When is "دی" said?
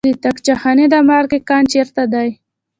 2.13-2.29